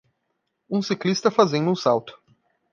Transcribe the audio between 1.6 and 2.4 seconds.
um salto.